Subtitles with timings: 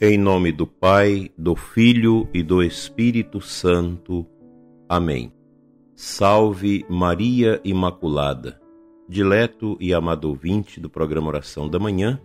[0.00, 4.24] Em nome do Pai, do Filho e do Espírito Santo.
[4.88, 5.32] Amém.
[5.96, 8.60] Salve Maria Imaculada,
[9.08, 12.20] dileto e amado ouvinte do programa Oração da Manhã,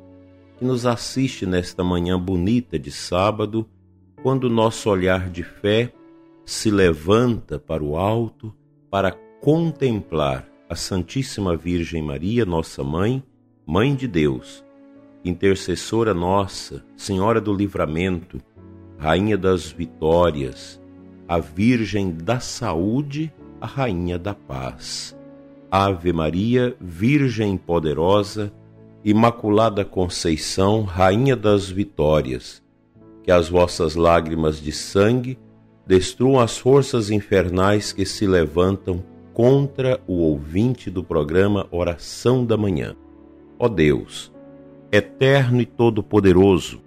[0.56, 3.68] que nos assiste nesta manhã bonita de sábado,
[4.22, 5.92] quando nosso olhar de fé
[6.46, 8.54] se levanta para o alto
[8.88, 13.24] para contemplar a Santíssima Virgem Maria, nossa mãe,
[13.66, 14.64] Mãe de Deus
[15.24, 18.40] intercessora nossa, Senhora do Livramento,
[18.98, 20.82] Rainha das Vitórias,
[21.28, 25.16] a Virgem da Saúde, a Rainha da Paz.
[25.72, 28.54] Ave Maria, Virgem poderosa,
[29.04, 32.62] Imaculada Conceição, Rainha das Vitórias,
[33.24, 35.38] que as vossas lágrimas de sangue
[35.86, 39.04] destruam as forças infernais que se levantam
[39.34, 42.96] contra o ouvinte do programa Oração da Manhã.
[43.60, 44.33] Ó Deus,
[44.94, 46.80] eterno e todo-poderoso,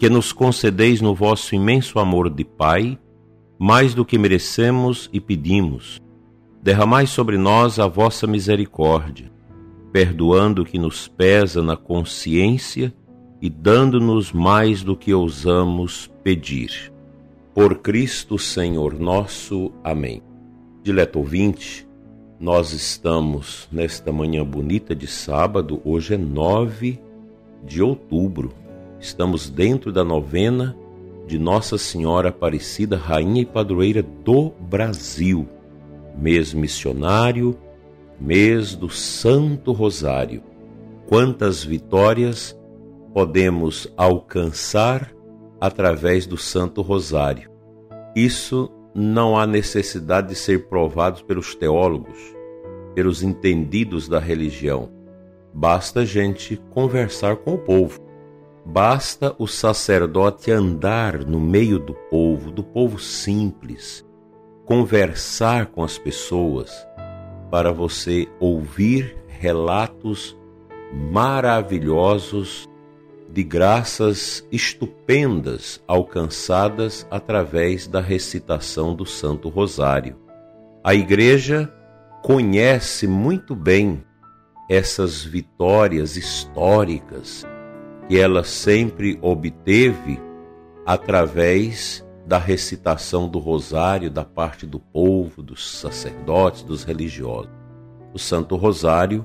[0.00, 2.98] que nos concedeis no vosso imenso amor de Pai,
[3.56, 6.02] mais do que merecemos e pedimos.
[6.60, 9.30] Derramai sobre nós a vossa misericórdia,
[9.92, 12.92] perdoando o que nos pesa na consciência
[13.40, 16.92] e dando-nos mais do que ousamos pedir.
[17.54, 19.72] Por Cristo Senhor nosso.
[19.84, 20.20] Amém.
[20.82, 21.86] Dileto ouvinte,
[22.40, 27.05] nós estamos nesta manhã bonita de sábado, hoje é 9
[27.64, 28.52] de outubro.
[28.98, 30.76] Estamos dentro da novena
[31.26, 35.48] de Nossa Senhora Aparecida, Rainha e Padroeira do Brasil.
[36.16, 37.58] Mês missionário,
[38.20, 40.42] mês do Santo Rosário.
[41.06, 42.58] Quantas vitórias
[43.12, 45.12] podemos alcançar
[45.60, 47.50] através do Santo Rosário?
[48.14, 52.18] Isso não há necessidade de ser provado pelos teólogos,
[52.94, 54.95] pelos entendidos da religião.
[55.58, 57.98] Basta a gente conversar com o povo.
[58.62, 64.04] Basta o sacerdote andar no meio do povo, do povo simples,
[64.66, 66.70] conversar com as pessoas,
[67.50, 70.36] para você ouvir relatos
[70.92, 72.68] maravilhosos
[73.32, 80.18] de graças estupendas alcançadas através da recitação do Santo Rosário.
[80.84, 81.72] A Igreja
[82.22, 84.04] conhece muito bem
[84.68, 87.46] essas vitórias históricas
[88.08, 90.20] que ela sempre obteve
[90.84, 97.50] através da recitação do rosário da parte do povo, dos sacerdotes, dos religiosos.
[98.12, 99.24] O Santo Rosário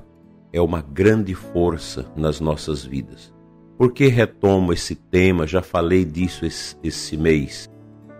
[0.52, 3.32] é uma grande força nas nossas vidas.
[3.76, 5.46] Por que retomo esse tema?
[5.46, 7.68] Já falei disso esse, esse mês.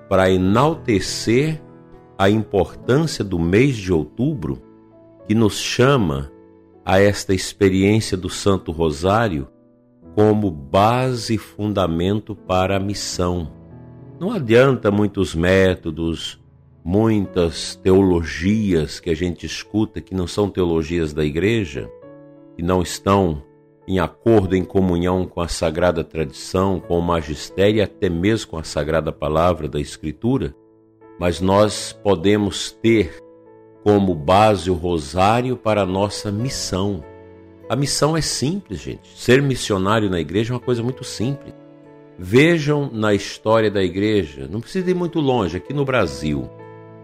[0.09, 1.63] Para enaltecer
[2.19, 4.61] a importância do mês de outubro,
[5.27, 6.31] que nos chama
[6.85, 9.49] a esta experiência do Santo Rosário
[10.15, 13.51] como base e fundamento para a missão.
[14.21, 16.41] Não adianta muitos métodos,
[16.85, 21.91] muitas teologias que a gente escuta que não são teologias da igreja,
[22.57, 23.43] que não estão
[23.87, 28.59] em acordo, em comunhão com a sagrada tradição, com o magistério e até mesmo com
[28.59, 30.55] a sagrada palavra da Escritura,
[31.19, 33.17] mas nós podemos ter
[33.83, 37.05] como base o rosário para a nossa missão.
[37.69, 39.09] A missão é simples, gente.
[39.17, 41.55] Ser missionário na igreja é uma coisa muito simples.
[42.19, 46.49] Vejam na história da igreja, não precisa ir muito longe, aqui no Brasil,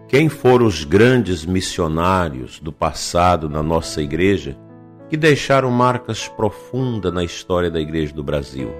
[0.06, 4.56] quem foram os grandes missionários do passado na nossa igreja
[5.08, 8.70] que deixaram marcas profundas na história da igreja do Brasil.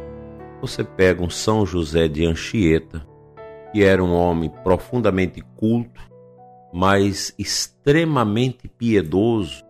[0.61, 3.07] Você pega um São José de Anchieta,
[3.73, 6.01] que era um homem profundamente culto,
[6.73, 9.65] mas extremamente piedoso,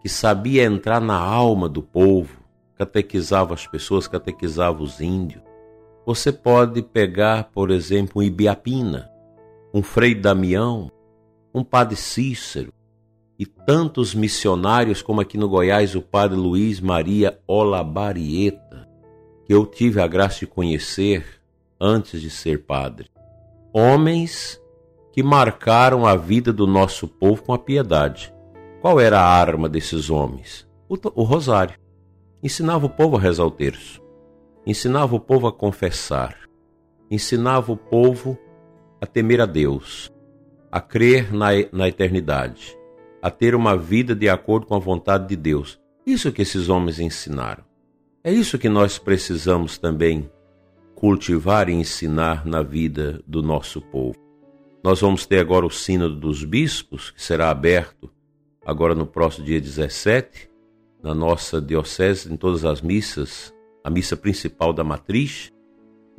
[0.00, 2.38] que sabia entrar na alma do povo,
[2.76, 5.42] catequizava as pessoas, catequizava os índios.
[6.06, 9.10] Você pode pegar, por exemplo, um Ibiapina,
[9.72, 10.90] um Frei Damião,
[11.54, 12.72] um Padre Cícero
[13.38, 18.88] e tantos missionários como aqui no Goiás o Padre Luiz Maria Olabarieta,
[19.46, 21.24] que eu tive a graça de conhecer
[21.80, 23.10] antes de ser padre.
[23.72, 24.60] Homens
[25.14, 28.34] que marcaram a vida do nosso povo com a piedade.
[28.80, 30.68] Qual era a arma desses homens?
[30.88, 31.78] O, o rosário.
[32.42, 34.02] Ensinava o povo a rezar o terço,
[34.66, 36.36] ensinava o povo a confessar,
[37.08, 38.36] ensinava o povo
[39.00, 40.12] a temer a Deus,
[40.70, 42.76] a crer na, na eternidade,
[43.22, 45.78] a ter uma vida de acordo com a vontade de Deus.
[46.04, 47.62] Isso que esses homens ensinaram.
[48.24, 50.28] É isso que nós precisamos também
[50.96, 54.23] cultivar e ensinar na vida do nosso povo.
[54.84, 58.10] Nós vamos ter agora o Sínodo dos Bispos, que será aberto
[58.66, 60.50] agora no próximo dia 17,
[61.02, 63.50] na nossa diocese, em todas as missas,
[63.82, 65.50] a missa principal da matriz.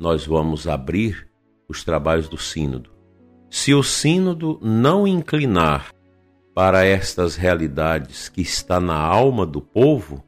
[0.00, 1.28] nós vamos abrir
[1.68, 2.90] os trabalhos do Sínodo.
[3.48, 5.92] Se o Sínodo não inclinar
[6.52, 10.24] para estas realidades que está na alma do povo,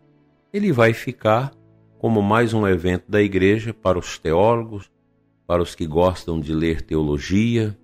[0.52, 1.50] ele vai ficar
[1.98, 4.88] como mais um evento da igreja para os teólogos,
[5.44, 7.76] para os que gostam de ler teologia,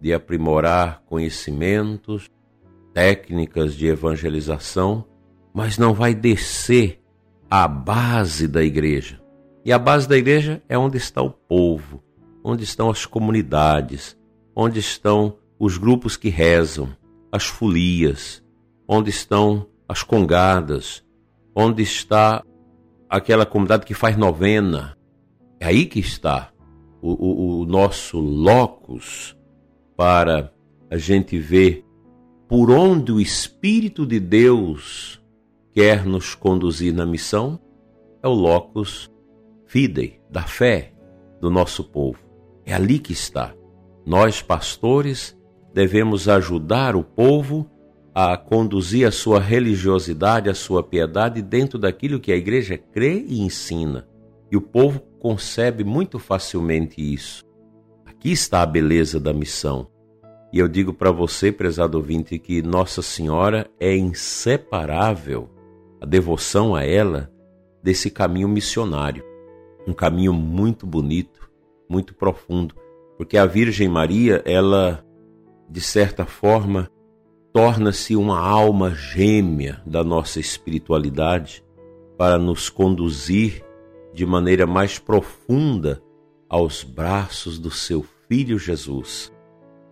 [0.00, 2.30] de aprimorar conhecimentos,
[2.92, 5.04] técnicas de evangelização,
[5.52, 7.02] mas não vai descer
[7.50, 9.20] à base da igreja.
[9.64, 12.02] E a base da igreja é onde está o povo,
[12.44, 14.16] onde estão as comunidades,
[14.54, 16.88] onde estão os grupos que rezam,
[17.32, 18.42] as folias,
[18.88, 21.04] onde estão as congadas,
[21.54, 22.42] onde está
[23.08, 24.96] aquela comunidade que faz novena.
[25.58, 26.52] É aí que está
[27.02, 29.35] o, o, o nosso locus
[29.96, 30.52] para
[30.90, 31.84] a gente ver
[32.48, 35.20] por onde o Espírito de Deus
[35.72, 37.60] quer nos conduzir na missão,
[38.22, 39.10] é o locus
[39.66, 40.92] fidei, da fé
[41.40, 42.18] do nosso povo.
[42.64, 43.54] É ali que está.
[44.04, 45.36] Nós, pastores,
[45.74, 47.68] devemos ajudar o povo
[48.14, 53.40] a conduzir a sua religiosidade, a sua piedade dentro daquilo que a igreja crê e
[53.40, 54.08] ensina.
[54.50, 57.45] E o povo concebe muito facilmente isso.
[58.16, 59.86] Aqui está a beleza da missão.
[60.50, 65.50] E eu digo para você, prezado ouvinte, que Nossa Senhora é inseparável,
[66.00, 67.30] a devoção a ela,
[67.82, 69.22] desse caminho missionário.
[69.86, 71.48] Um caminho muito bonito,
[71.88, 72.74] muito profundo,
[73.18, 75.04] porque a Virgem Maria, ela,
[75.68, 76.90] de certa forma,
[77.52, 81.62] torna-se uma alma gêmea da nossa espiritualidade
[82.16, 83.62] para nos conduzir
[84.14, 86.02] de maneira mais profunda
[86.48, 89.32] aos braços do seu Filho Jesus.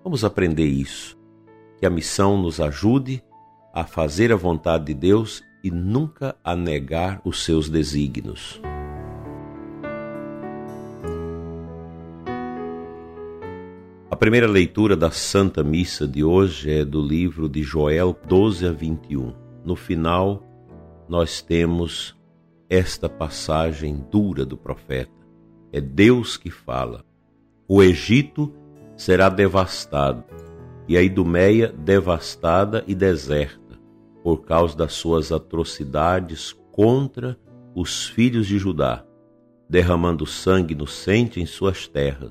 [0.03, 1.19] Vamos aprender isso.
[1.79, 3.23] Que a missão nos ajude
[3.73, 8.61] a fazer a vontade de Deus e nunca a negar os seus desígnios.
[14.11, 18.71] A primeira leitura da Santa Missa de hoje é do livro de Joel 12 a
[18.71, 19.35] 21.
[19.65, 20.41] No final,
[21.09, 22.17] nós temos
[22.71, 25.24] esta passagem dura do profeta.
[25.75, 27.05] É Deus que fala.
[27.67, 28.55] O Egito
[28.97, 30.23] será devastado,
[30.87, 33.77] e a Idumeia devastada e deserta,
[34.23, 37.37] por causa das suas atrocidades contra
[37.75, 39.05] os filhos de Judá,
[39.69, 42.31] derramando sangue inocente em suas terras.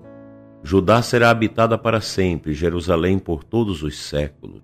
[0.64, 4.62] Judá será habitada para sempre, Jerusalém por todos os séculos.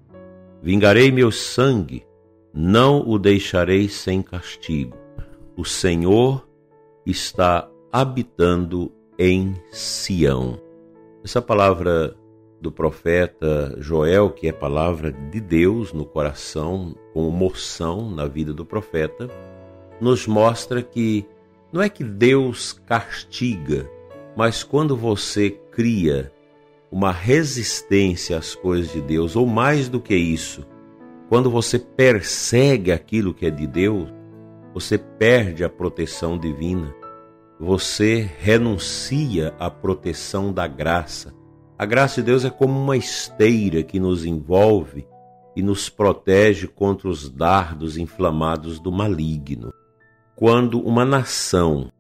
[0.64, 2.08] Vingarei meu sangue,
[2.54, 4.96] não o deixarei sem castigo.
[5.58, 6.48] O Senhor
[7.06, 10.60] está habitando em Sião.
[11.24, 12.16] Essa palavra
[12.62, 18.66] do profeta Joel, que é palavra de Deus no coração, com moção na vida do
[18.66, 19.28] profeta,
[20.00, 21.26] nos mostra que
[21.72, 23.90] não é que Deus castiga,
[24.36, 26.32] mas quando você cria
[26.92, 30.66] uma resistência às coisas de Deus, ou mais do que isso,
[31.28, 34.12] quando você persegue aquilo que é de Deus,
[34.74, 36.94] você perde a proteção divina
[37.60, 41.34] você renuncia à proteção da graça.
[41.78, 45.06] A graça de Deus é como uma esteira que nos envolve
[45.56, 49.74] e nos protege contra os dardos inflamados do maligno.
[50.38, 51.92] Quando uma nação,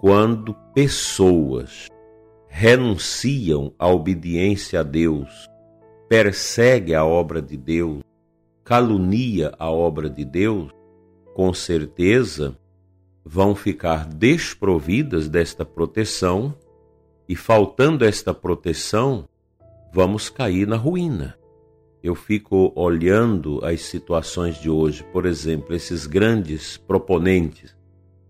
[0.00, 1.88] quando pessoas
[2.48, 5.48] renunciam à obediência a Deus,
[6.08, 8.02] persegue a obra de Deus,
[8.64, 10.72] calunia a obra de Deus,
[11.32, 12.56] com certeza
[13.28, 16.54] vão ficar desprovidas desta proteção
[17.28, 19.28] e, faltando esta proteção,
[19.92, 21.36] vamos cair na ruína.
[22.00, 27.76] Eu fico olhando as situações de hoje, por exemplo, esses grandes proponentes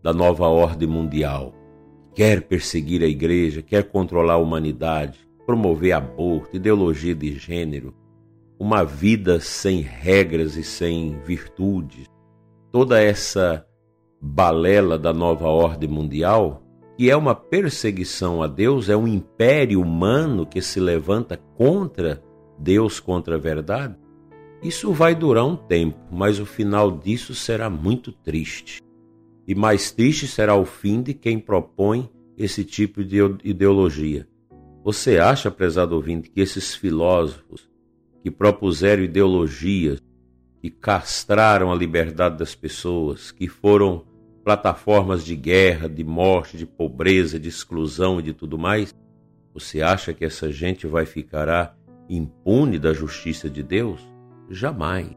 [0.02, 1.52] da nova ordem mundial,
[2.14, 7.94] quer perseguir a igreja, quer controlar a humanidade, promover aborto, ideologia de gênero,
[8.58, 12.06] uma vida sem regras e sem virtudes,
[12.72, 13.66] toda essa
[14.20, 16.62] balela da nova ordem mundial,
[16.96, 22.22] que é uma perseguição a Deus, é um império humano que se levanta contra
[22.58, 23.96] Deus, contra a verdade,
[24.62, 28.80] isso vai durar um tempo, mas o final disso será muito triste.
[29.46, 34.26] E mais triste será o fim de quem propõe esse tipo de ideologia.
[34.82, 37.68] Você acha, prezado ouvinte, que esses filósofos
[38.22, 40.02] que propuseram ideologias
[40.66, 44.04] que castraram a liberdade das pessoas, que foram
[44.44, 48.92] plataformas de guerra, de morte, de pobreza, de exclusão e de tudo mais,
[49.54, 51.76] você acha que essa gente vai ficar
[52.08, 54.00] impune da justiça de Deus?
[54.50, 55.12] Jamais.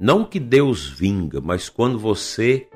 [0.00, 2.66] Não que Deus vinga, mas quando você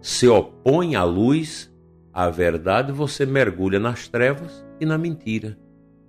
[0.00, 1.72] se opõe à luz,
[2.12, 5.56] a verdade, você mergulha nas trevas e na mentira.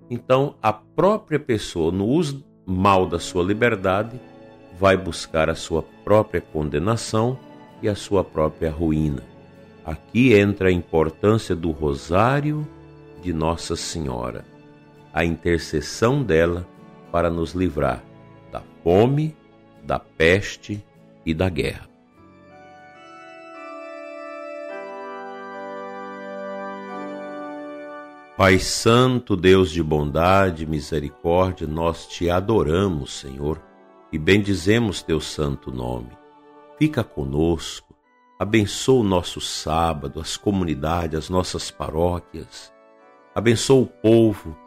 [0.10, 4.20] Então, a própria pessoa, no uso mal da sua liberdade,
[4.80, 7.38] vai buscar a sua própria condenação
[7.82, 9.24] e a sua própria ruína.
[9.86, 12.68] Aqui entra a importância do rosário
[13.22, 14.46] de Nossa Senhora,
[15.14, 16.68] a intercessão dela
[17.12, 18.04] para nos livrar
[18.52, 19.36] da fome,
[19.84, 20.84] da peste
[21.26, 21.94] e da guerra.
[28.36, 33.62] Pai Santo, Deus de bondade e misericórdia, nós te adoramos, Senhor,
[34.14, 36.18] e bendizemos teu santo nome.
[36.78, 37.94] Fica conosco,
[38.44, 42.74] Abençoa o nosso sábado, as comunidades, as nossas paróquias.
[43.34, 44.58] Abençoa o povo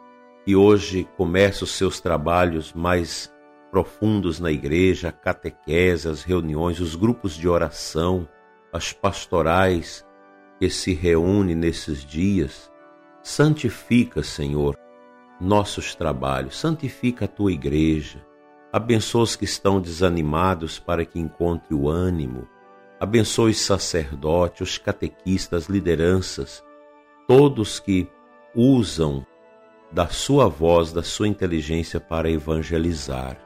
[0.43, 3.31] que hoje começa os seus trabalhos mais
[3.69, 8.27] profundos na igreja, a catequese, as reuniões, os grupos de oração,
[8.73, 10.03] as pastorais
[10.59, 12.71] que se reúnem nesses dias.
[13.21, 14.75] Santifica, Senhor,
[15.39, 18.25] nossos trabalhos, santifica a tua igreja.
[18.71, 22.47] Abençoa os que estão desanimados para que encontre o ânimo
[22.99, 26.63] Abençoe os sacerdotes, os catequistas, lideranças,
[27.27, 28.09] todos que
[28.55, 29.23] usam
[29.91, 33.37] da sua voz, da sua inteligência para evangelizar.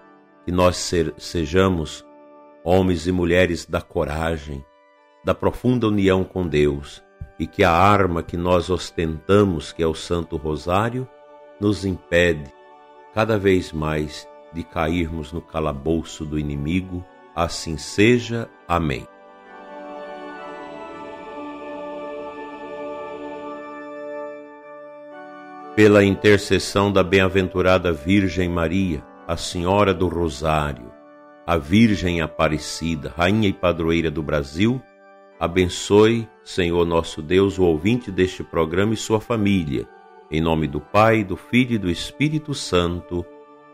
[0.45, 2.05] Que nós ser, sejamos
[2.63, 4.63] homens e mulheres da coragem,
[5.25, 7.03] da profunda união com Deus
[7.37, 11.07] e que a arma que nós ostentamos, que é o Santo Rosário,
[11.59, 12.49] nos impede
[13.13, 17.03] cada vez mais de cairmos no calabouço do inimigo.
[17.35, 18.49] Assim seja.
[18.67, 19.07] Amém.
[25.75, 30.91] pela intercessão da bem-aventurada Virgem Maria, a Senhora do Rosário,
[31.47, 34.81] a Virgem Aparecida, Rainha e Padroeira do Brasil,
[35.39, 39.87] abençoe, Senhor nosso Deus, o ouvinte deste programa e sua família.
[40.29, 43.25] Em nome do Pai, do Filho e do Espírito Santo.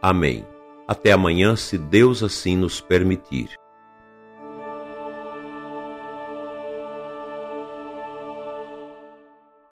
[0.01, 0.45] Amém.
[0.87, 3.49] Até amanhã, se Deus assim nos permitir.